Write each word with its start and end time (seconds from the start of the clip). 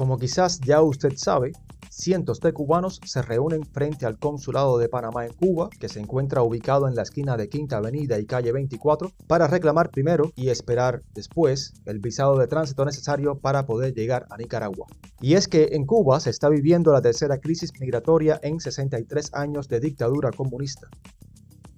Como 0.00 0.16
quizás 0.16 0.60
ya 0.60 0.80
usted 0.80 1.12
sabe, 1.16 1.52
cientos 1.90 2.40
de 2.40 2.54
cubanos 2.54 3.02
se 3.04 3.20
reúnen 3.20 3.66
frente 3.66 4.06
al 4.06 4.18
Consulado 4.18 4.78
de 4.78 4.88
Panamá 4.88 5.26
en 5.26 5.34
Cuba, 5.34 5.68
que 5.78 5.90
se 5.90 6.00
encuentra 6.00 6.42
ubicado 6.42 6.88
en 6.88 6.94
la 6.94 7.02
esquina 7.02 7.36
de 7.36 7.50
Quinta 7.50 7.76
Avenida 7.76 8.18
y 8.18 8.24
Calle 8.24 8.50
24, 8.50 9.12
para 9.26 9.46
reclamar 9.46 9.90
primero 9.90 10.32
y 10.36 10.48
esperar 10.48 11.02
después 11.12 11.74
el 11.84 11.98
visado 11.98 12.38
de 12.38 12.46
tránsito 12.46 12.86
necesario 12.86 13.40
para 13.40 13.66
poder 13.66 13.92
llegar 13.92 14.24
a 14.30 14.38
Nicaragua. 14.38 14.86
Y 15.20 15.34
es 15.34 15.46
que 15.48 15.68
en 15.72 15.84
Cuba 15.84 16.18
se 16.18 16.30
está 16.30 16.48
viviendo 16.48 16.94
la 16.94 17.02
tercera 17.02 17.36
crisis 17.36 17.70
migratoria 17.78 18.40
en 18.42 18.58
63 18.58 19.34
años 19.34 19.68
de 19.68 19.80
dictadura 19.80 20.30
comunista. 20.30 20.88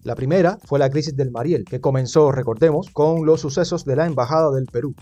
La 0.04 0.14
primera 0.14 0.58
fue 0.64 0.78
la 0.78 0.90
crisis 0.90 1.16
del 1.16 1.32
Mariel, 1.32 1.64
que 1.64 1.80
comenzó, 1.80 2.30
recordemos, 2.30 2.88
con 2.92 3.26
los 3.26 3.40
sucesos 3.40 3.84
de 3.84 3.96
la 3.96 4.06
Embajada 4.06 4.52
del 4.52 4.66
Perú, 4.66 4.94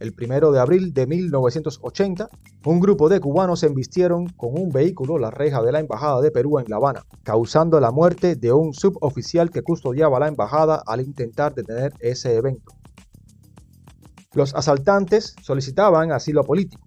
el 0.00 0.14
primero 0.14 0.50
de 0.50 0.58
abril 0.58 0.92
de 0.92 1.06
1980, 1.06 2.28
un 2.64 2.80
grupo 2.80 3.08
de 3.08 3.20
cubanos 3.20 3.62
embistieron 3.62 4.28
con 4.30 4.58
un 4.58 4.70
vehículo 4.70 5.18
la 5.18 5.30
reja 5.30 5.62
de 5.62 5.72
la 5.72 5.80
Embajada 5.80 6.20
de 6.22 6.30
Perú 6.30 6.58
en 6.58 6.64
La 6.68 6.76
Habana, 6.76 7.04
causando 7.22 7.78
la 7.80 7.90
muerte 7.90 8.34
de 8.34 8.50
un 8.50 8.72
suboficial 8.72 9.50
que 9.50 9.62
custodiaba 9.62 10.18
la 10.18 10.28
embajada 10.28 10.82
al 10.86 11.02
intentar 11.02 11.54
detener 11.54 11.92
ese 12.00 12.34
evento. 12.34 12.72
Los 14.32 14.54
asaltantes 14.54 15.34
solicitaban 15.42 16.12
asilo 16.12 16.44
político. 16.44 16.82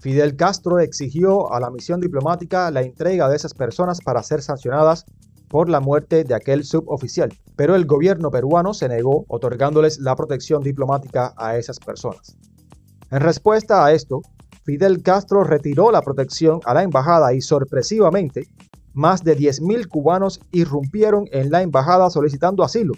Fidel 0.00 0.34
Castro 0.34 0.80
exigió 0.80 1.52
a 1.52 1.60
la 1.60 1.70
misión 1.70 2.00
diplomática 2.00 2.70
la 2.70 2.82
entrega 2.82 3.28
de 3.28 3.36
esas 3.36 3.54
personas 3.54 4.00
para 4.00 4.22
ser 4.22 4.42
sancionadas 4.42 5.04
por 5.52 5.68
la 5.68 5.80
muerte 5.80 6.24
de 6.24 6.34
aquel 6.34 6.64
suboficial, 6.64 7.30
pero 7.56 7.76
el 7.76 7.84
gobierno 7.84 8.30
peruano 8.30 8.72
se 8.72 8.88
negó 8.88 9.26
otorgándoles 9.28 9.98
la 9.98 10.16
protección 10.16 10.62
diplomática 10.62 11.34
a 11.36 11.58
esas 11.58 11.78
personas. 11.78 12.38
En 13.10 13.20
respuesta 13.20 13.84
a 13.84 13.92
esto, 13.92 14.22
Fidel 14.64 15.02
Castro 15.02 15.44
retiró 15.44 15.92
la 15.92 16.00
protección 16.00 16.60
a 16.64 16.72
la 16.72 16.82
embajada 16.82 17.34
y 17.34 17.42
sorpresivamente, 17.42 18.46
más 18.94 19.24
de 19.24 19.36
10.000 19.36 19.88
cubanos 19.88 20.40
irrumpieron 20.52 21.26
en 21.32 21.50
la 21.50 21.60
embajada 21.60 22.08
solicitando 22.08 22.64
asilo. 22.64 22.94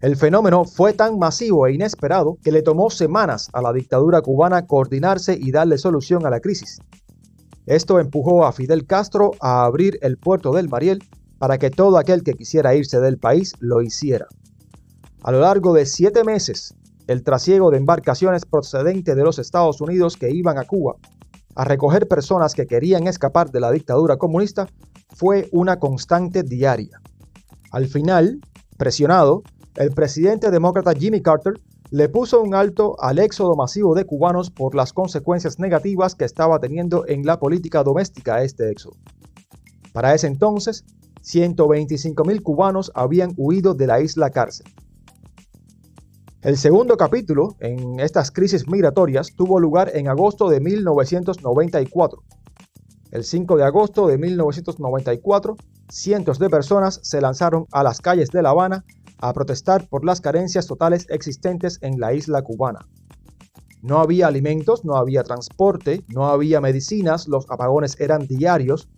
El 0.00 0.14
fenómeno 0.14 0.64
fue 0.64 0.92
tan 0.92 1.18
masivo 1.18 1.66
e 1.66 1.74
inesperado 1.74 2.38
que 2.44 2.52
le 2.52 2.62
tomó 2.62 2.88
semanas 2.88 3.50
a 3.52 3.60
la 3.60 3.72
dictadura 3.72 4.22
cubana 4.22 4.64
coordinarse 4.64 5.36
y 5.36 5.50
darle 5.50 5.76
solución 5.76 6.24
a 6.24 6.30
la 6.30 6.38
crisis. 6.38 6.78
Esto 7.66 8.00
empujó 8.00 8.44
a 8.44 8.52
Fidel 8.52 8.86
Castro 8.86 9.32
a 9.40 9.64
abrir 9.64 9.98
el 10.02 10.16
puerto 10.16 10.52
del 10.52 10.68
Mariel 10.68 11.02
para 11.38 11.58
que 11.58 11.70
todo 11.70 11.98
aquel 11.98 12.22
que 12.22 12.34
quisiera 12.34 12.74
irse 12.74 13.00
del 13.00 13.18
país 13.18 13.54
lo 13.60 13.82
hiciera. 13.82 14.26
A 15.22 15.32
lo 15.32 15.40
largo 15.40 15.72
de 15.74 15.86
siete 15.86 16.24
meses, 16.24 16.74
el 17.06 17.22
trasiego 17.22 17.70
de 17.70 17.78
embarcaciones 17.78 18.44
procedentes 18.44 19.16
de 19.16 19.22
los 19.22 19.38
Estados 19.38 19.80
Unidos 19.80 20.16
que 20.16 20.30
iban 20.30 20.58
a 20.58 20.64
Cuba 20.64 20.96
a 21.54 21.64
recoger 21.64 22.08
personas 22.08 22.54
que 22.54 22.66
querían 22.66 23.06
escapar 23.06 23.50
de 23.50 23.60
la 23.60 23.70
dictadura 23.70 24.16
comunista 24.16 24.68
fue 25.10 25.48
una 25.52 25.78
constante 25.78 26.42
diaria. 26.42 27.00
Al 27.72 27.86
final, 27.86 28.40
presionado, 28.76 29.42
el 29.80 29.92
presidente 29.92 30.50
demócrata 30.50 30.92
Jimmy 30.92 31.22
Carter 31.22 31.54
le 31.90 32.10
puso 32.10 32.42
un 32.42 32.54
alto 32.54 32.96
al 33.00 33.18
éxodo 33.18 33.56
masivo 33.56 33.94
de 33.94 34.04
cubanos 34.04 34.50
por 34.50 34.74
las 34.74 34.92
consecuencias 34.92 35.58
negativas 35.58 36.14
que 36.14 36.26
estaba 36.26 36.58
teniendo 36.58 37.06
en 37.08 37.24
la 37.24 37.38
política 37.38 37.82
doméstica 37.82 38.42
este 38.42 38.70
éxodo. 38.70 38.96
Para 39.94 40.14
ese 40.14 40.26
entonces, 40.26 40.84
125.000 41.22 42.42
cubanos 42.42 42.92
habían 42.94 43.32
huido 43.38 43.72
de 43.72 43.86
la 43.86 44.02
isla 44.02 44.28
cárcel. 44.28 44.66
El 46.42 46.58
segundo 46.58 46.98
capítulo 46.98 47.56
en 47.60 48.00
estas 48.00 48.30
crisis 48.30 48.68
migratorias 48.68 49.34
tuvo 49.34 49.58
lugar 49.58 49.92
en 49.94 50.08
agosto 50.08 50.50
de 50.50 50.60
1994. 50.60 52.22
El 53.12 53.24
5 53.24 53.56
de 53.56 53.64
agosto 53.64 54.08
de 54.08 54.18
1994, 54.18 55.56
cientos 55.88 56.38
de 56.38 56.50
personas 56.50 57.00
se 57.02 57.22
lanzaron 57.22 57.64
a 57.72 57.82
las 57.82 58.02
calles 58.02 58.28
de 58.28 58.42
La 58.42 58.50
Habana 58.50 58.84
a 59.20 59.32
protestar 59.32 59.88
por 59.88 60.04
las 60.04 60.20
carencias 60.20 60.66
totales 60.66 61.06
existentes 61.10 61.78
en 61.82 62.00
la 62.00 62.12
isla 62.14 62.42
cubana. 62.42 62.80
No 63.82 63.98
había 63.98 64.26
alimentos, 64.26 64.84
no 64.84 64.96
había 64.96 65.22
transporte, 65.22 66.04
no 66.08 66.26
había 66.26 66.60
medicinas, 66.60 67.28
los 67.28 67.50
apagones 67.50 67.98
eran 67.98 68.26
diarios. 68.26 68.88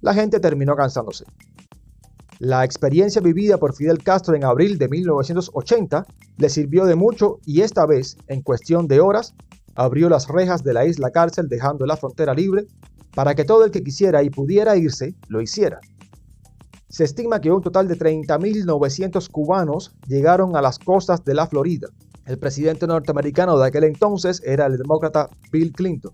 La 0.00 0.14
gente 0.14 0.38
terminó 0.38 0.76
cansándose. 0.76 1.24
La 2.38 2.64
experiencia 2.64 3.20
vivida 3.20 3.58
por 3.58 3.74
Fidel 3.74 4.02
Castro 4.02 4.34
en 4.34 4.44
abril 4.44 4.78
de 4.78 4.88
1980 4.88 6.06
le 6.38 6.48
sirvió 6.48 6.86
de 6.86 6.94
mucho 6.94 7.38
y 7.44 7.60
esta 7.60 7.84
vez, 7.86 8.16
en 8.28 8.40
cuestión 8.40 8.86
de 8.86 9.00
horas, 9.00 9.34
abrió 9.74 10.08
las 10.08 10.28
rejas 10.28 10.62
de 10.62 10.72
la 10.72 10.86
isla 10.86 11.10
cárcel 11.10 11.48
dejando 11.48 11.84
la 11.84 11.96
frontera 11.96 12.32
libre 12.32 12.66
para 13.14 13.34
que 13.34 13.44
todo 13.44 13.64
el 13.64 13.70
que 13.70 13.82
quisiera 13.82 14.22
y 14.22 14.30
pudiera 14.30 14.76
irse 14.76 15.14
lo 15.28 15.40
hiciera. 15.40 15.80
Se 16.90 17.04
estima 17.04 17.40
que 17.40 17.52
un 17.52 17.62
total 17.62 17.86
de 17.86 17.96
30.900 17.96 19.30
cubanos 19.30 19.92
llegaron 20.08 20.56
a 20.56 20.60
las 20.60 20.80
costas 20.80 21.24
de 21.24 21.34
la 21.34 21.46
Florida. 21.46 21.86
El 22.26 22.36
presidente 22.36 22.84
norteamericano 22.88 23.56
de 23.56 23.68
aquel 23.68 23.84
entonces 23.84 24.42
era 24.44 24.66
el 24.66 24.76
demócrata 24.76 25.30
Bill 25.52 25.72
Clinton, 25.72 26.12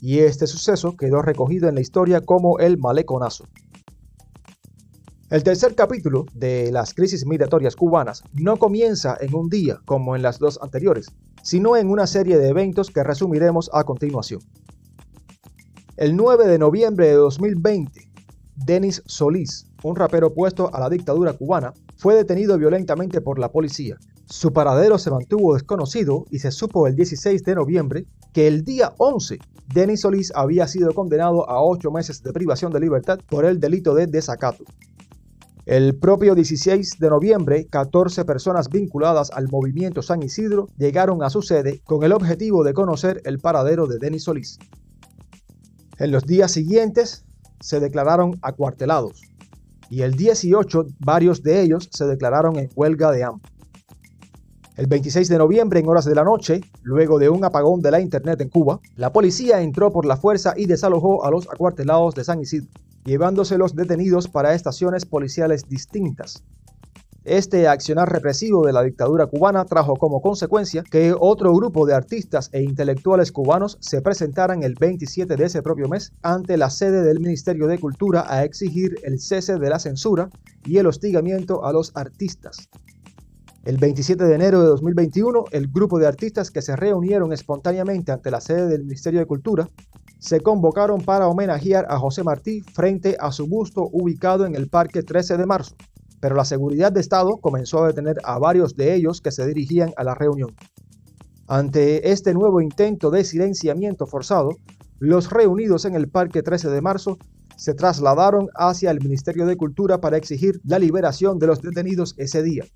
y 0.00 0.20
este 0.20 0.46
suceso 0.46 0.96
quedó 0.96 1.22
recogido 1.22 1.68
en 1.68 1.74
la 1.74 1.80
historia 1.80 2.20
como 2.20 2.60
el 2.60 2.78
maleconazo. 2.78 3.48
El 5.28 5.42
tercer 5.42 5.74
capítulo 5.74 6.26
de 6.34 6.70
las 6.70 6.94
crisis 6.94 7.26
migratorias 7.26 7.74
cubanas 7.74 8.22
no 8.32 8.58
comienza 8.58 9.16
en 9.20 9.34
un 9.34 9.48
día 9.48 9.80
como 9.86 10.14
en 10.14 10.22
las 10.22 10.38
dos 10.38 10.56
anteriores, 10.62 11.06
sino 11.42 11.76
en 11.76 11.90
una 11.90 12.06
serie 12.06 12.38
de 12.38 12.48
eventos 12.48 12.90
que 12.90 13.02
resumiremos 13.02 13.70
a 13.72 13.82
continuación. 13.82 14.40
El 15.96 16.14
9 16.14 16.46
de 16.46 16.58
noviembre 16.58 17.08
de 17.08 17.14
2020, 17.14 18.08
Denis 18.54 19.02
Solís, 19.06 19.71
un 19.82 19.96
rapero 19.96 20.28
opuesto 20.28 20.70
a 20.72 20.80
la 20.80 20.88
dictadura 20.88 21.32
cubana, 21.32 21.72
fue 21.96 22.14
detenido 22.14 22.56
violentamente 22.58 23.20
por 23.20 23.38
la 23.38 23.50
policía. 23.50 23.96
Su 24.26 24.52
paradero 24.52 24.98
se 24.98 25.10
mantuvo 25.10 25.54
desconocido 25.54 26.24
y 26.30 26.38
se 26.38 26.50
supo 26.50 26.86
el 26.86 26.96
16 26.96 27.42
de 27.42 27.54
noviembre 27.54 28.06
que 28.32 28.46
el 28.46 28.64
día 28.64 28.92
11 28.98 29.38
Denis 29.72 30.00
Solís 30.00 30.32
había 30.34 30.66
sido 30.68 30.92
condenado 30.92 31.48
a 31.48 31.62
ocho 31.62 31.90
meses 31.90 32.22
de 32.22 32.32
privación 32.32 32.72
de 32.72 32.80
libertad 32.80 33.18
por 33.28 33.44
el 33.44 33.58
delito 33.58 33.94
de 33.94 34.06
desacato. 34.06 34.64
El 35.64 35.96
propio 35.96 36.34
16 36.34 36.98
de 36.98 37.08
noviembre, 37.08 37.66
14 37.70 38.24
personas 38.24 38.68
vinculadas 38.68 39.30
al 39.30 39.48
movimiento 39.48 40.02
San 40.02 40.22
Isidro 40.22 40.66
llegaron 40.76 41.22
a 41.22 41.30
su 41.30 41.40
sede 41.40 41.80
con 41.84 42.02
el 42.02 42.12
objetivo 42.12 42.64
de 42.64 42.74
conocer 42.74 43.22
el 43.24 43.38
paradero 43.38 43.86
de 43.86 43.98
Denis 43.98 44.24
Solís. 44.24 44.58
En 45.98 46.10
los 46.10 46.24
días 46.24 46.50
siguientes 46.50 47.24
se 47.60 47.78
declararon 47.78 48.38
acuartelados 48.42 49.22
y 49.92 50.00
el 50.00 50.14
18 50.14 50.86
varios 51.00 51.42
de 51.42 51.60
ellos 51.60 51.90
se 51.92 52.06
declararon 52.06 52.58
en 52.58 52.70
huelga 52.74 53.12
de 53.12 53.24
hambre. 53.24 53.46
El 54.78 54.86
26 54.86 55.28
de 55.28 55.36
noviembre, 55.36 55.80
en 55.80 55.86
horas 55.86 56.06
de 56.06 56.14
la 56.14 56.24
noche, 56.24 56.62
luego 56.82 57.18
de 57.18 57.28
un 57.28 57.44
apagón 57.44 57.82
de 57.82 57.90
la 57.90 58.00
Internet 58.00 58.40
en 58.40 58.48
Cuba, 58.48 58.80
la 58.96 59.12
policía 59.12 59.60
entró 59.60 59.92
por 59.92 60.06
la 60.06 60.16
fuerza 60.16 60.54
y 60.56 60.64
desalojó 60.64 61.26
a 61.26 61.30
los 61.30 61.46
acuartelados 61.46 62.14
de 62.14 62.24
San 62.24 62.40
Isidro, 62.40 62.70
llevándose 63.04 63.58
los 63.58 63.76
detenidos 63.76 64.28
para 64.28 64.54
estaciones 64.54 65.04
policiales 65.04 65.68
distintas. 65.68 66.42
Este 67.24 67.68
accionar 67.68 68.10
represivo 68.10 68.66
de 68.66 68.72
la 68.72 68.82
dictadura 68.82 69.26
cubana 69.26 69.64
trajo 69.64 69.94
como 69.94 70.20
consecuencia 70.20 70.82
que 70.82 71.14
otro 71.16 71.54
grupo 71.54 71.86
de 71.86 71.94
artistas 71.94 72.50
e 72.50 72.62
intelectuales 72.62 73.30
cubanos 73.30 73.78
se 73.80 74.02
presentaran 74.02 74.64
el 74.64 74.74
27 74.74 75.36
de 75.36 75.44
ese 75.44 75.62
propio 75.62 75.88
mes 75.88 76.12
ante 76.22 76.56
la 76.56 76.68
sede 76.68 77.04
del 77.04 77.20
Ministerio 77.20 77.68
de 77.68 77.78
Cultura 77.78 78.24
a 78.28 78.42
exigir 78.42 78.96
el 79.04 79.20
cese 79.20 79.60
de 79.60 79.70
la 79.70 79.78
censura 79.78 80.30
y 80.64 80.78
el 80.78 80.88
hostigamiento 80.88 81.64
a 81.64 81.72
los 81.72 81.92
artistas. 81.94 82.68
El 83.64 83.76
27 83.76 84.24
de 84.24 84.34
enero 84.34 84.60
de 84.60 84.66
2021, 84.66 85.44
el 85.52 85.68
grupo 85.68 86.00
de 86.00 86.08
artistas 86.08 86.50
que 86.50 86.60
se 86.60 86.74
reunieron 86.74 87.32
espontáneamente 87.32 88.10
ante 88.10 88.32
la 88.32 88.40
sede 88.40 88.66
del 88.66 88.82
Ministerio 88.82 89.20
de 89.20 89.26
Cultura 89.26 89.68
se 90.18 90.40
convocaron 90.40 91.00
para 91.00 91.28
homenajear 91.28 91.86
a 91.88 92.00
José 92.00 92.24
Martí 92.24 92.62
frente 92.74 93.16
a 93.20 93.30
su 93.30 93.46
busto 93.46 93.88
ubicado 93.92 94.44
en 94.44 94.56
el 94.56 94.68
Parque 94.68 95.04
13 95.04 95.36
de 95.36 95.46
Marzo 95.46 95.76
pero 96.22 96.36
la 96.36 96.44
seguridad 96.44 96.92
de 96.92 97.00
Estado 97.00 97.38
comenzó 97.38 97.82
a 97.82 97.88
detener 97.88 98.16
a 98.22 98.38
varios 98.38 98.76
de 98.76 98.94
ellos 98.94 99.20
que 99.20 99.32
se 99.32 99.44
dirigían 99.44 99.92
a 99.96 100.04
la 100.04 100.14
reunión. 100.14 100.54
Ante 101.48 102.12
este 102.12 102.32
nuevo 102.32 102.60
intento 102.60 103.10
de 103.10 103.24
silenciamiento 103.24 104.06
forzado, 104.06 104.50
los 105.00 105.30
reunidos 105.30 105.84
en 105.84 105.96
el 105.96 106.08
Parque 106.08 106.44
13 106.44 106.70
de 106.70 106.80
marzo 106.80 107.18
se 107.56 107.74
trasladaron 107.74 108.46
hacia 108.54 108.92
el 108.92 109.00
Ministerio 109.00 109.46
de 109.46 109.56
Cultura 109.56 110.00
para 110.00 110.16
exigir 110.16 110.60
la 110.62 110.78
liberación 110.78 111.40
de 111.40 111.48
los 111.48 111.60
detenidos 111.60 112.14
ese 112.18 112.44
día. 112.44 112.66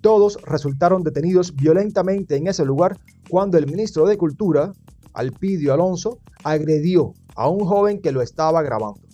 Todos 0.00 0.38
resultaron 0.42 1.02
detenidos 1.02 1.56
violentamente 1.56 2.36
en 2.36 2.46
ese 2.46 2.64
lugar 2.64 2.96
cuando 3.28 3.58
el 3.58 3.66
ministro 3.66 4.06
de 4.06 4.16
Cultura, 4.16 4.70
Alpidio 5.14 5.74
Alonso, 5.74 6.20
agredió 6.44 7.12
a 7.34 7.48
un 7.48 7.66
joven 7.66 8.00
que 8.00 8.12
lo 8.12 8.22
estaba 8.22 8.62
grabando. 8.62 9.07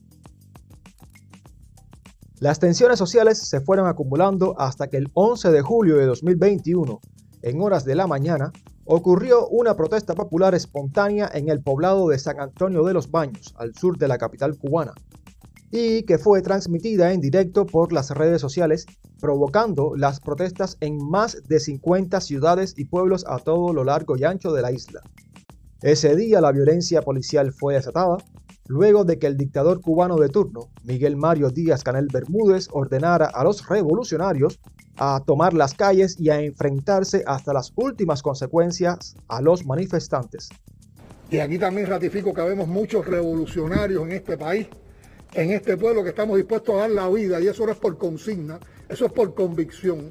Las 2.40 2.58
tensiones 2.58 2.98
sociales 2.98 3.38
se 3.38 3.60
fueron 3.60 3.86
acumulando 3.86 4.58
hasta 4.58 4.88
que 4.88 4.96
el 4.96 5.08
11 5.14 5.52
de 5.52 5.62
julio 5.62 5.96
de 5.96 6.06
2021, 6.06 7.00
en 7.42 7.62
horas 7.62 7.84
de 7.84 7.94
la 7.94 8.08
mañana, 8.08 8.52
ocurrió 8.84 9.46
una 9.48 9.76
protesta 9.76 10.14
popular 10.14 10.52
espontánea 10.52 11.30
en 11.32 11.48
el 11.48 11.62
poblado 11.62 12.08
de 12.08 12.18
San 12.18 12.40
Antonio 12.40 12.82
de 12.84 12.92
los 12.92 13.10
Baños, 13.10 13.54
al 13.56 13.74
sur 13.76 13.98
de 13.98 14.08
la 14.08 14.18
capital 14.18 14.58
cubana, 14.58 14.92
y 15.70 16.02
que 16.02 16.18
fue 16.18 16.42
transmitida 16.42 17.12
en 17.12 17.20
directo 17.20 17.66
por 17.66 17.92
las 17.92 18.10
redes 18.10 18.40
sociales, 18.40 18.84
provocando 19.20 19.94
las 19.96 20.18
protestas 20.18 20.76
en 20.80 20.98
más 20.98 21.40
de 21.46 21.60
50 21.60 22.20
ciudades 22.20 22.74
y 22.76 22.84
pueblos 22.86 23.24
a 23.28 23.38
todo 23.38 23.72
lo 23.72 23.84
largo 23.84 24.16
y 24.16 24.24
ancho 24.24 24.52
de 24.52 24.62
la 24.62 24.72
isla. 24.72 25.02
Ese 25.82 26.16
día 26.16 26.40
la 26.40 26.50
violencia 26.50 27.00
policial 27.00 27.52
fue 27.52 27.74
desatada, 27.74 28.16
luego 28.66 29.04
de 29.04 29.18
que 29.18 29.26
el 29.26 29.36
dictador 29.36 29.80
cubano 29.80 30.16
de 30.16 30.28
turno, 30.28 30.70
Miguel 30.84 31.16
Mario 31.16 31.50
Díaz 31.50 31.82
Canel 31.82 32.08
Bermúdez, 32.12 32.68
ordenara 32.72 33.26
a 33.26 33.44
los 33.44 33.66
revolucionarios 33.68 34.60
a 34.96 35.22
tomar 35.26 35.54
las 35.54 35.74
calles 35.74 36.18
y 36.18 36.30
a 36.30 36.40
enfrentarse 36.40 37.24
hasta 37.26 37.52
las 37.52 37.72
últimas 37.76 38.22
consecuencias 38.22 39.16
a 39.28 39.40
los 39.40 39.66
manifestantes. 39.66 40.48
Y 41.30 41.38
aquí 41.38 41.58
también 41.58 41.86
ratifico 41.86 42.32
que 42.32 42.42
vemos 42.42 42.68
muchos 42.68 43.06
revolucionarios 43.06 44.02
en 44.04 44.12
este 44.12 44.38
país, 44.38 44.68
en 45.32 45.50
este 45.50 45.76
pueblo 45.76 46.02
que 46.04 46.10
estamos 46.10 46.36
dispuestos 46.36 46.74
a 46.76 46.78
dar 46.80 46.90
la 46.90 47.08
vida 47.08 47.40
y 47.40 47.48
eso 47.48 47.66
no 47.66 47.72
es 47.72 47.78
por 47.78 47.98
consigna, 47.98 48.58
eso 48.88 49.06
es 49.06 49.12
por 49.12 49.34
convicción. 49.34 50.10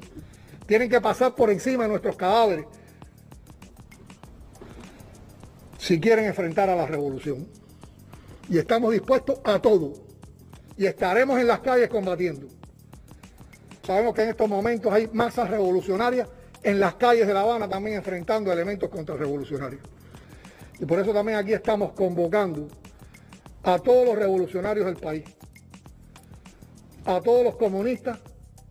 Tienen 0.66 0.90
que 0.90 1.00
pasar 1.00 1.34
por 1.34 1.50
encima 1.50 1.84
de 1.84 1.90
nuestros 1.90 2.16
cadáveres 2.16 2.66
si 5.78 6.00
quieren 6.00 6.24
enfrentar 6.24 6.68
a 6.70 6.76
la 6.76 6.86
revolución. 6.86 7.46
Y 8.48 8.58
estamos 8.58 8.92
dispuestos 8.92 9.40
a 9.44 9.60
todo. 9.60 9.92
Y 10.76 10.86
estaremos 10.86 11.40
en 11.40 11.46
las 11.46 11.60
calles 11.60 11.88
combatiendo. 11.88 12.48
Sabemos 13.86 14.14
que 14.14 14.22
en 14.22 14.30
estos 14.30 14.48
momentos 14.48 14.92
hay 14.92 15.08
masas 15.12 15.50
revolucionarias 15.50 16.28
en 16.62 16.80
las 16.80 16.94
calles 16.94 17.26
de 17.26 17.34
La 17.34 17.42
Habana 17.42 17.68
también 17.68 17.96
enfrentando 17.96 18.50
elementos 18.50 18.88
contrarrevolucionarios. 18.88 19.82
Y 20.80 20.86
por 20.86 20.98
eso 20.98 21.12
también 21.12 21.38
aquí 21.38 21.52
estamos 21.52 21.92
convocando 21.92 22.68
a 23.62 23.78
todos 23.78 24.06
los 24.06 24.16
revolucionarios 24.16 24.86
del 24.86 24.96
país, 24.96 25.24
a 27.04 27.20
todos 27.20 27.44
los 27.44 27.56
comunistas, 27.56 28.18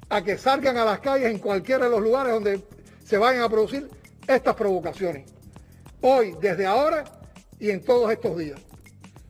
a 0.09 0.23
que 0.23 0.37
salgan 0.37 0.77
a 0.77 0.85
las 0.85 0.99
calles 0.99 1.31
en 1.31 1.39
cualquiera 1.39 1.85
de 1.85 1.91
los 1.91 2.01
lugares 2.01 2.33
donde 2.33 2.63
se 3.03 3.17
vayan 3.17 3.43
a 3.43 3.49
producir 3.49 3.89
estas 4.27 4.55
provocaciones. 4.55 5.31
Hoy, 6.01 6.35
desde 6.41 6.65
ahora 6.65 7.03
y 7.59 7.69
en 7.69 7.83
todos 7.83 8.11
estos 8.11 8.37
días. 8.37 8.59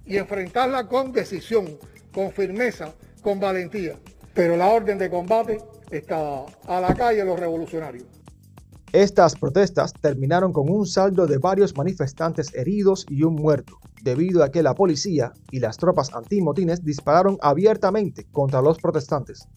Y 0.06 0.18
enfrentarla 0.18 0.88
con 0.88 1.12
decisión, 1.12 1.78
con 2.14 2.32
firmeza, 2.32 2.94
con 3.22 3.40
valentía. 3.40 4.00
Pero 4.34 4.58
la 4.58 4.68
orden 4.70 4.98
de 4.98 5.10
combate 5.10 5.60
está 5.92 6.46
a 6.68 6.82
la 6.82 6.94
calle 6.96 7.24
los 7.24 7.40
revolucionarios. 7.40 8.06
Estas 8.94 9.36
protestas 9.36 9.92
terminaron 9.92 10.54
con 10.54 10.70
un 10.70 10.86
saldo 10.86 11.26
de 11.26 11.40
varios 11.40 11.76
manifestantes 11.76 12.54
heridos 12.54 13.08
y 13.10 13.24
un 13.24 13.34
muerto, 13.34 13.80
debido 14.04 14.44
a 14.44 14.52
que 14.52 14.62
la 14.62 14.76
policía 14.76 15.34
y 15.50 15.60
las 15.60 15.78
tropas 15.78 16.14
antimotines 16.14 16.84
dispararon 16.84 17.38
abiertamente 17.42 18.28
contra 18.32 18.62
los 18.62 18.78
protestantes. 18.78 19.48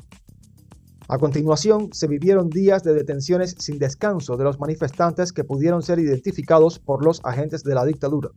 A 1.08 1.18
continuación, 1.18 1.90
se 1.92 2.08
vivieron 2.08 2.48
días 2.48 2.82
de 2.82 2.94
detenciones 2.94 3.54
sin 3.58 3.78
descanso 3.78 4.36
de 4.38 4.44
los 4.44 4.58
manifestantes 4.58 5.32
que 5.32 5.44
pudieron 5.44 5.82
ser 5.82 5.98
identificados 5.98 6.78
por 6.78 7.04
los 7.04 7.20
agentes 7.22 7.62
de 7.62 7.74
la 7.74 7.84
dictadura. 7.84 8.30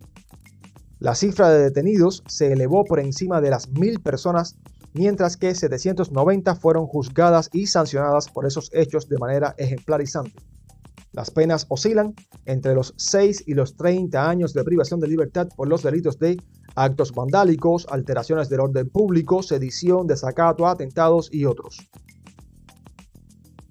La 0.99 1.15
cifra 1.15 1.49
de 1.49 1.63
detenidos 1.63 2.23
se 2.27 2.51
elevó 2.51 2.83
por 2.83 2.99
encima 2.99 3.39
de 3.39 3.49
las 3.49 3.69
mil 3.69 4.01
personas 4.01 4.57
mientras 4.93 5.37
que 5.37 5.55
790 5.55 6.55
fueron 6.55 6.87
juzgadas 6.87 7.49
y 7.53 7.67
sancionadas 7.67 8.27
por 8.27 8.45
esos 8.45 8.69
hechos 8.73 9.07
de 9.07 9.17
manera 9.17 9.55
ejemplarizante. 9.57 10.33
Las 11.13 11.31
penas 11.31 11.65
oscilan 11.69 12.13
entre 12.45 12.75
los 12.75 12.93
6 12.97 13.45
y 13.47 13.53
los 13.53 13.77
30 13.77 14.29
años 14.29 14.53
de 14.53 14.63
privación 14.65 14.99
de 14.99 15.07
libertad 15.07 15.47
por 15.55 15.69
los 15.69 15.83
delitos 15.83 16.19
de 16.19 16.37
actos 16.75 17.13
vandálicos, 17.13 17.87
alteraciones 17.89 18.49
del 18.49 18.59
orden 18.59 18.89
público, 18.89 19.41
sedición, 19.41 20.05
desacato, 20.05 20.67
atentados 20.67 21.29
y 21.31 21.45
otros. 21.45 21.89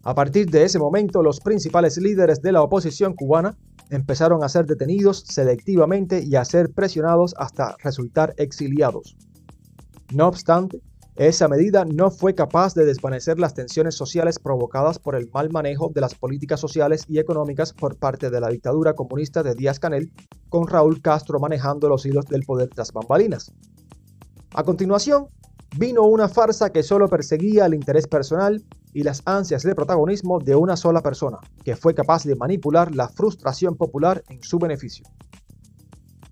A 0.02 0.14
partir 0.14 0.48
de 0.48 0.64
ese 0.64 0.78
momento, 0.78 1.22
los 1.22 1.40
principales 1.40 1.98
líderes 1.98 2.40
de 2.40 2.52
la 2.52 2.62
oposición 2.62 3.14
cubana 3.14 3.58
empezaron 3.90 4.42
a 4.42 4.48
ser 4.48 4.66
detenidos 4.66 5.24
selectivamente 5.26 6.22
y 6.22 6.36
a 6.36 6.44
ser 6.44 6.70
presionados 6.70 7.34
hasta 7.38 7.76
resultar 7.82 8.34
exiliados. 8.36 9.16
No 10.12 10.28
obstante, 10.28 10.80
esa 11.18 11.48
medida 11.48 11.84
no 11.84 12.12
fue 12.12 12.34
capaz 12.34 12.74
de 12.74 12.84
desvanecer 12.84 13.40
las 13.40 13.52
tensiones 13.52 13.96
sociales 13.96 14.38
provocadas 14.38 15.00
por 15.00 15.16
el 15.16 15.28
mal 15.32 15.50
manejo 15.50 15.90
de 15.92 16.00
las 16.00 16.14
políticas 16.14 16.60
sociales 16.60 17.04
y 17.08 17.18
económicas 17.18 17.72
por 17.72 17.96
parte 17.96 18.30
de 18.30 18.40
la 18.40 18.48
dictadura 18.48 18.94
comunista 18.94 19.42
de 19.42 19.56
Díaz 19.56 19.80
Canel, 19.80 20.12
con 20.48 20.68
Raúl 20.68 21.02
Castro 21.02 21.40
manejando 21.40 21.88
los 21.88 22.06
hilos 22.06 22.26
del 22.26 22.44
poder 22.44 22.68
tras 22.68 22.92
bambalinas. 22.92 23.52
A 24.54 24.62
continuación, 24.62 25.26
vino 25.76 26.04
una 26.04 26.28
farsa 26.28 26.70
que 26.70 26.84
solo 26.84 27.08
perseguía 27.08 27.66
el 27.66 27.74
interés 27.74 28.06
personal 28.06 28.62
y 28.92 29.02
las 29.02 29.22
ansias 29.24 29.62
de 29.62 29.74
protagonismo 29.74 30.38
de 30.38 30.54
una 30.54 30.76
sola 30.76 31.02
persona, 31.02 31.38
que 31.64 31.76
fue 31.76 31.94
capaz 31.94 32.24
de 32.24 32.36
manipular 32.36 32.94
la 32.94 33.08
frustración 33.08 33.76
popular 33.76 34.22
en 34.28 34.42
su 34.42 34.58
beneficio. 34.58 35.04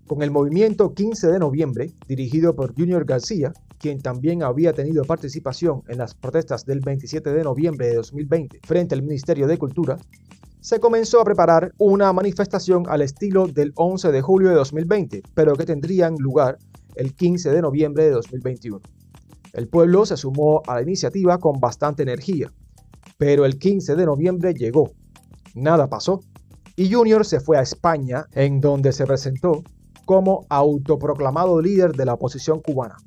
Con 0.07 0.21
el 0.21 0.31
movimiento 0.31 0.93
15 0.93 1.27
de 1.27 1.39
noviembre, 1.39 1.91
dirigido 2.07 2.55
por 2.55 2.73
Junior 2.73 3.03
García, 3.03 3.51
quien 3.77 4.01
también 4.01 4.41
había 4.41 4.73
tenido 4.73 5.03
participación 5.03 5.83
en 5.87 5.97
las 5.97 6.13
protestas 6.13 6.65
del 6.65 6.79
27 6.79 7.31
de 7.31 7.43
noviembre 7.43 7.87
de 7.87 7.95
2020 7.95 8.61
frente 8.63 8.95
al 8.95 9.03
Ministerio 9.03 9.47
de 9.47 9.57
Cultura, 9.57 9.97
se 10.59 10.79
comenzó 10.79 11.21
a 11.21 11.25
preparar 11.25 11.73
una 11.77 12.11
manifestación 12.11 12.85
al 12.89 13.01
estilo 13.01 13.47
del 13.47 13.71
11 13.75 14.11
de 14.11 14.21
julio 14.21 14.49
de 14.49 14.55
2020, 14.55 15.23
pero 15.33 15.55
que 15.55 15.65
tendrían 15.65 16.15
lugar 16.19 16.57
el 16.95 17.13
15 17.13 17.51
de 17.51 17.61
noviembre 17.61 18.05
de 18.05 18.11
2021. 18.11 18.81
El 19.57 19.67
pueblo 19.67 20.05
se 20.05 20.15
sumó 20.17 20.61
a 20.67 20.75
la 20.75 20.83
iniciativa 20.83 21.39
con 21.39 21.59
bastante 21.59 22.03
energía, 22.03 22.53
pero 23.17 23.43
el 23.43 23.57
15 23.57 23.95
de 23.95 24.05
noviembre 24.05 24.53
llegó. 24.53 24.91
Nada 25.55 25.89
pasó. 25.89 26.19
Y 26.75 26.93
Junior 26.93 27.25
se 27.25 27.39
fue 27.39 27.57
a 27.57 27.63
España, 27.63 28.27
en 28.33 28.61
donde 28.61 28.93
se 28.93 29.07
presentó 29.07 29.63
como 30.05 30.45
autoproclamado 30.49 31.59
líder 31.59 31.93
de 31.93 32.05
la 32.05 32.13
oposición 32.13 32.61
cubana. 32.61 32.97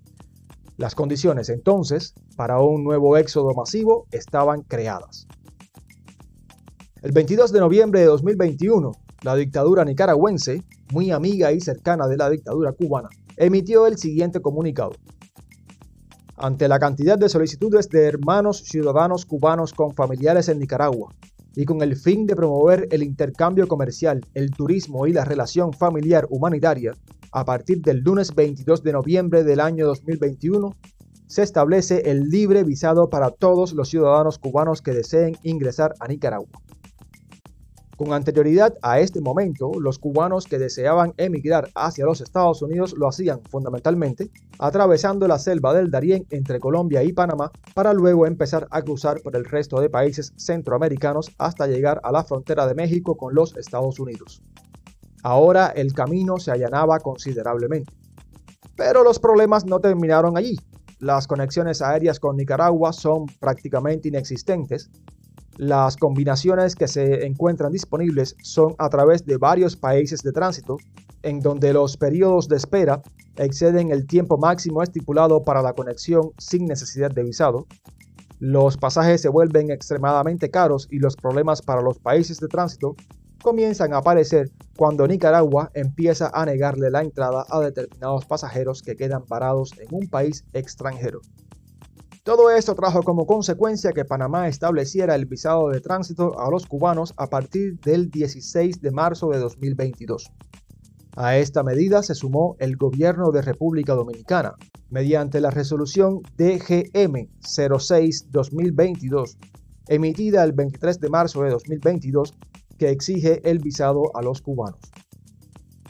Las 0.77 0.97
condiciones 0.97 1.49
entonces 1.51 2.15
para 2.35 2.61
un 2.61 2.83
nuevo 2.83 3.17
éxodo 3.17 3.55
masivo 3.55 4.09
estaban 4.11 4.63
creadas. 4.63 5.29
El 7.01 7.13
22 7.13 7.53
de 7.53 7.61
noviembre 7.61 8.01
de 8.01 8.07
2021, 8.07 8.91
la 9.23 9.37
dictadura 9.37 9.85
nicaragüense, 9.85 10.65
muy 10.93 11.13
amiga 11.13 11.53
y 11.53 11.61
cercana 11.61 12.09
de 12.09 12.17
la 12.17 12.29
dictadura 12.29 12.73
cubana, 12.73 13.09
emitió 13.37 13.87
el 13.87 13.99
siguiente 13.99 14.41
comunicado. 14.41 14.91
Ante 16.43 16.69
la 16.69 16.79
cantidad 16.79 17.19
de 17.19 17.29
solicitudes 17.29 17.91
de 17.91 18.07
hermanos 18.07 18.63
ciudadanos 18.65 19.27
cubanos 19.27 19.75
con 19.75 19.95
familiares 19.95 20.49
en 20.49 20.59
Nicaragua, 20.59 21.13
y 21.55 21.67
con 21.67 21.83
el 21.83 21.97
fin 21.97 22.25
de 22.25 22.35
promover 22.35 22.89
el 22.91 23.03
intercambio 23.03 23.69
comercial, 23.69 24.25
el 24.33 24.51
turismo 24.51 25.07
y 25.07 25.13
la 25.13 25.27
relación 25.27 25.75
familiar 25.75 26.27
humanitaria, 26.31 26.93
a 27.33 27.45
partir 27.45 27.83
del 27.83 27.99
lunes 27.99 28.35
22 28.35 28.83
de 28.83 28.93
noviembre 28.93 29.45
del 29.45 29.61
año 29.61 29.87
2021, 29.87 30.75
se 31.27 31.43
establece 31.43 32.11
el 32.11 32.31
libre 32.31 32.65
visado 32.65 33.11
para 33.11 33.31
todos 33.31 33.75
los 33.75 33.91
ciudadanos 33.91 34.39
cubanos 34.39 34.81
que 34.81 34.93
deseen 34.93 35.37
ingresar 35.43 35.93
a 36.01 36.09
Nicaragua. 36.09 36.49
Con 38.01 38.15
anterioridad 38.15 38.79
a 38.81 38.99
este 38.99 39.21
momento, 39.21 39.73
los 39.79 39.99
cubanos 39.99 40.47
que 40.47 40.59
deseaban 40.59 41.13
emigrar 41.19 41.69
hacia 41.75 42.07
los 42.07 42.23
Estados 42.23 42.63
Unidos 42.63 42.95
lo 42.97 43.07
hacían 43.07 43.43
fundamentalmente 43.43 44.31
atravesando 44.59 45.29
la 45.29 45.39
selva 45.39 45.75
del 45.75 45.91
Darién 45.91 46.25
entre 46.31 46.61
Colombia 46.61 47.03
y 47.03 47.13
Panamá 47.13 47.53
para 47.75 47.93
luego 47.93 48.27
empezar 48.27 48.67
a 48.71 48.81
cruzar 48.81 49.21
por 49.21 49.37
el 49.37 49.45
resto 49.45 49.83
de 49.83 49.91
países 49.91 50.33
centroamericanos 50.39 51.31
hasta 51.37 51.67
llegar 51.67 52.01
a 52.03 52.11
la 52.11 52.25
frontera 52.25 52.67
de 52.67 52.75
México 52.75 53.19
con 53.19 53.35
los 53.35 53.55
Estados 53.59 54.01
Unidos. 54.01 54.41
Ahora 55.23 55.67
el 55.67 55.93
camino 55.93 56.39
se 56.39 56.53
allanaba 56.53 57.01
considerablemente. 57.01 57.93
Pero 58.77 59.05
los 59.05 59.19
problemas 59.19 59.67
no 59.67 59.79
terminaron 59.79 60.39
allí. 60.39 60.57
Las 61.01 61.27
conexiones 61.27 61.83
aéreas 61.83 62.19
con 62.19 62.39
Nicaragua 62.39 62.95
son 62.95 63.27
prácticamente 63.27 64.09
inexistentes 64.09 64.91
las 65.61 65.99
combinaciones 65.99 66.75
que 66.75 66.89
se 66.89 67.27
encuentran 67.27 67.71
disponibles 67.71 68.35
son 68.43 68.75
a 68.79 68.89
través 68.89 69.27
de 69.27 69.37
varios 69.37 69.77
países 69.77 70.23
de 70.23 70.33
tránsito, 70.33 70.79
en 71.23 71.41
donde 71.41 71.75
los 71.75 71.99
periodos 71.99 72.49
de 72.49 72.57
espera 72.57 73.03
exceden 73.37 73.91
el 73.91 74.07
tiempo 74.07 74.39
máximo 74.39 74.83
estipulado 74.83 75.43
para 75.45 75.61
la 75.61 75.75
conexión 75.75 76.31
sin 76.39 76.65
necesidad 76.65 77.11
de 77.11 77.25
visado. 77.25 77.67
Los 78.39 78.79
pasajes 78.79 79.21
se 79.21 79.29
vuelven 79.29 79.71
extremadamente 79.71 80.51
caros 80.51 80.89
y 80.91 80.99
los 80.99 81.15
problemas 81.15 81.61
para 81.61 81.83
los 81.83 81.99
países 81.99 82.41
de 82.41 82.49
tránsito 82.49 82.97
comienzan 83.43 83.93
a 83.93 83.99
aparecer 83.99 84.51
cuando 84.79 85.07
Nicaragua 85.07 85.71
empieza 85.75 86.31
a 86.33 86.47
negarle 86.47 86.91
la 86.91 87.03
entrada 87.03 87.45
a 87.51 87.61
determinados 87.61 88.25
pasajeros 88.25 88.81
que 88.81 88.97
quedan 88.97 89.27
parados 89.27 89.75
en 89.79 89.89
un 89.95 90.09
país 90.09 90.43
extranjero. 90.55 91.21
Todo 92.31 92.49
esto 92.53 92.77
trajo 92.77 93.03
como 93.03 93.27
consecuencia 93.27 93.91
que 93.91 94.05
Panamá 94.05 94.47
estableciera 94.47 95.17
el 95.17 95.27
visado 95.27 95.69
de 95.69 95.81
tránsito 95.81 96.39
a 96.39 96.49
los 96.49 96.65
cubanos 96.65 97.13
a 97.17 97.27
partir 97.27 97.81
del 97.81 98.09
16 98.09 98.81
de 98.81 98.93
marzo 98.93 99.31
de 99.31 99.41
2022. 99.41 100.31
A 101.17 101.37
esta 101.39 101.65
medida 101.65 102.05
se 102.05 102.15
sumó 102.15 102.55
el 102.61 102.77
gobierno 102.77 103.33
de 103.33 103.43
República 103.43 103.95
Dominicana, 103.95 104.55
mediante 104.91 105.41
la 105.41 105.51
resolución 105.51 106.21
DGM 106.37 107.27
06-2022, 107.41 109.37
emitida 109.89 110.45
el 110.45 110.53
23 110.53 111.01
de 111.01 111.09
marzo 111.09 111.43
de 111.43 111.51
2022, 111.51 112.37
que 112.79 112.91
exige 112.91 113.41
el 113.43 113.59
visado 113.59 114.03
a 114.15 114.23
los 114.23 114.41
cubanos. 114.41 114.79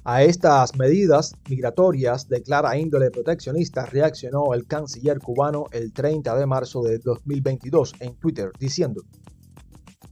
A 0.04 0.22
estas 0.22 0.76
medidas 0.76 1.36
migratorias 1.48 2.26
de 2.26 2.42
clara 2.42 2.78
índole 2.78 3.10
proteccionista 3.10 3.84
reaccionó 3.84 4.54
el 4.54 4.66
canciller 4.66 5.18
cubano 5.18 5.66
el 5.72 5.92
30 5.92 6.36
de 6.36 6.46
marzo 6.46 6.82
de 6.82 6.98
2022 6.98 7.92
en 8.00 8.14
Twitter 8.16 8.50
diciendo, 8.58 9.02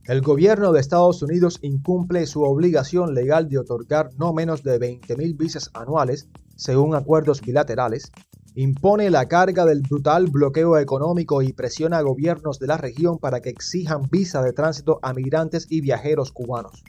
el 0.04 0.21
gobierno 0.21 0.73
de 0.73 0.80
Estados 0.80 1.23
Unidos 1.23 1.59
incumple 1.62 2.26
su 2.26 2.42
obligación 2.42 3.14
legal 3.14 3.49
de 3.49 3.59
otorgar 3.59 4.11
no 4.18 4.35
menos 4.35 4.62
de 4.62 4.78
20.000 4.78 5.37
visas 5.37 5.71
anuales, 5.73 6.28
según 6.57 6.95
acuerdos 6.95 7.40
bilaterales, 7.40 8.11
impone 8.54 9.11
la 9.11 9.26
carga 9.26 9.64
del 9.64 9.83
brutal 9.83 10.26
bloqueo 10.26 10.76
económico 10.76 11.40
y 11.42 11.52
presiona 11.52 11.99
a 11.99 12.02
gobiernos 12.02 12.59
de 12.59 12.66
la 12.66 12.76
región 12.76 13.18
para 13.18 13.40
que 13.40 13.50
exijan 13.50 14.02
visa 14.11 14.42
de 14.42 14.52
tránsito 14.52 14.99
a 15.02 15.14
migrantes 15.14 15.66
y 15.71 15.80
viajeros 15.80 16.33
cubanos. 16.33 16.83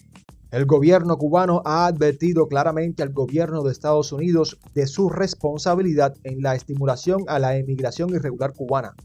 El 0.51 0.65
gobierno 0.65 1.15
cubano 1.19 1.61
ha 1.63 1.85
advertido 1.85 2.47
claramente 2.47 3.03
al 3.03 3.13
gobierno 3.13 3.61
de 3.61 3.71
Estados 3.71 4.11
Unidos 4.11 4.57
de 4.73 4.87
su 4.87 5.07
responsabilidad 5.07 6.15
en 6.23 6.41
la 6.41 6.55
estimulación 6.55 7.23
a 7.27 7.37
la 7.37 7.55
emigración 7.55 8.09
irregular 8.09 8.53
cubana, 8.53 8.95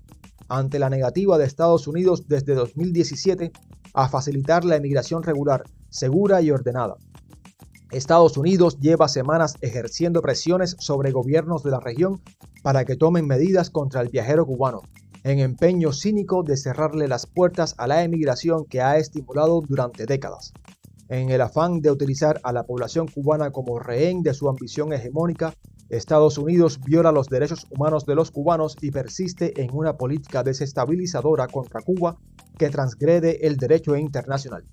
ante 0.48 0.78
la 0.78 0.88
negativa 0.88 1.36
de 1.36 1.44
Estados 1.44 1.86
Unidos 1.86 2.28
desde 2.28 2.54
2017 2.54 3.52
a 3.92 4.08
facilitar 4.08 4.64
la 4.64 4.76
emigración 4.76 5.22
regular, 5.22 5.64
segura 5.90 6.40
y 6.40 6.50
ordenada. 6.50 6.96
Estados 7.90 8.38
Unidos 8.38 8.78
lleva 8.80 9.08
semanas 9.08 9.56
ejerciendo 9.60 10.22
presiones 10.22 10.76
sobre 10.78 11.12
gobiernos 11.12 11.62
de 11.62 11.72
la 11.72 11.80
región 11.80 12.22
para 12.62 12.86
que 12.86 12.96
tomen 12.96 13.26
medidas 13.26 13.68
contra 13.68 14.00
el 14.00 14.08
viajero 14.08 14.46
cubano, 14.46 14.80
en 15.24 15.40
empeño 15.40 15.92
cínico 15.92 16.42
de 16.42 16.56
cerrarle 16.56 17.06
las 17.06 17.26
puertas 17.26 17.74
a 17.76 17.86
la 17.86 18.02
emigración 18.02 18.64
que 18.64 18.80
ha 18.80 18.96
estimulado 18.96 19.60
durante 19.60 20.06
décadas. 20.06 20.54
En 21.14 21.30
el 21.30 21.42
afán 21.42 21.80
de 21.80 21.92
utilizar 21.92 22.40
a 22.42 22.52
la 22.52 22.64
población 22.64 23.06
cubana 23.06 23.52
como 23.52 23.78
rehén 23.78 24.25
de 24.25 24.35
su 24.35 24.49
ambición 24.49 24.92
hegemónica, 24.92 25.54
Estados 25.88 26.38
Unidos 26.38 26.80
viola 26.85 27.12
los 27.12 27.28
derechos 27.28 27.68
humanos 27.71 28.04
de 28.04 28.16
los 28.16 28.33
cubanos 28.33 28.76
y 28.80 28.90
persiste 28.90 29.62
en 29.62 29.71
una 29.73 29.97
política 29.97 30.42
desestabilizadora 30.42 31.47
contra 31.47 31.83
Cuba 31.83 32.16
que 32.59 32.68
transgrede 32.68 33.47
el 33.47 33.59
derecho 33.59 33.94
internacional. 33.94 34.64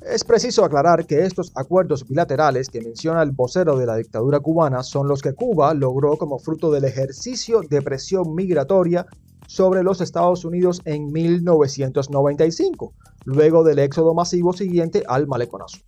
Es 0.00 0.24
preciso 0.24 0.64
aclarar 0.64 1.04
que 1.04 1.26
estos 1.26 1.52
acuerdos 1.56 2.08
bilaterales 2.08 2.70
que 2.70 2.80
menciona 2.80 3.22
el 3.22 3.32
vocero 3.32 3.76
de 3.76 3.84
la 3.84 3.96
dictadura 3.96 4.40
cubana 4.40 4.82
son 4.82 5.08
los 5.08 5.20
que 5.20 5.34
Cuba 5.34 5.74
logró 5.74 6.16
como 6.16 6.38
fruto 6.38 6.70
del 6.70 6.86
ejercicio 6.86 7.60
de 7.68 7.82
presión 7.82 8.34
migratoria 8.34 9.04
sobre 9.46 9.82
los 9.82 10.00
Estados 10.00 10.44
Unidos 10.44 10.80
en 10.84 11.12
1995, 11.12 12.92
luego 13.24 13.64
del 13.64 13.78
éxodo 13.78 14.14
masivo 14.14 14.52
siguiente 14.52 15.02
al 15.06 15.26
maleconazo. 15.26 15.78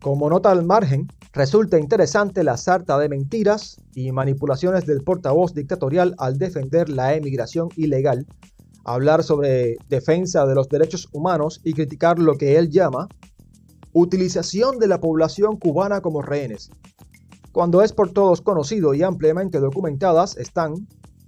Como 0.00 0.28
nota 0.28 0.50
al 0.50 0.64
margen, 0.64 1.08
resulta 1.32 1.78
interesante 1.78 2.44
la 2.44 2.56
sarta 2.56 2.98
de 2.98 3.08
mentiras 3.08 3.80
y 3.94 4.12
manipulaciones 4.12 4.86
del 4.86 5.02
portavoz 5.02 5.54
dictatorial 5.54 6.14
al 6.18 6.38
defender 6.38 6.88
la 6.88 7.14
emigración 7.14 7.68
ilegal 7.76 8.26
hablar 8.84 9.22
sobre 9.22 9.76
defensa 9.88 10.46
de 10.46 10.54
los 10.54 10.68
derechos 10.68 11.08
humanos 11.12 11.60
y 11.64 11.72
criticar 11.72 12.18
lo 12.18 12.36
que 12.36 12.56
él 12.56 12.70
llama 12.70 13.08
utilización 13.92 14.78
de 14.78 14.88
la 14.88 15.00
población 15.00 15.56
cubana 15.56 16.00
como 16.00 16.20
rehenes, 16.20 16.70
cuando 17.52 17.82
es 17.82 17.92
por 17.92 18.12
todos 18.12 18.40
conocido 18.40 18.92
y 18.94 19.02
ampliamente 19.02 19.60
documentadas 19.60 20.36
están 20.36 20.74